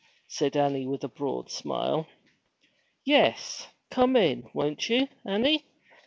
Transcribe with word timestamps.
said 0.27 0.57
Annie 0.57 0.87
with 0.87 1.03
a 1.03 1.07
broad 1.07 1.51
smile. 1.51 2.07
'Yes; 3.05 3.67
come 3.91 4.15
in, 4.15 4.49
won't 4.51 4.89
you, 4.89 5.07
Annie?' 5.27 5.63